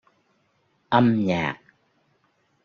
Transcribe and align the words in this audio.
Âm 0.97 1.25
nhạc 1.25 1.61